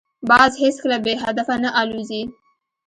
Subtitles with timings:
[0.29, 2.23] باز هیڅکله بې هدفه نه الوزي